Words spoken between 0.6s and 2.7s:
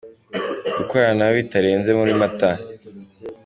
Gukorana na we bitarenze muri Mata.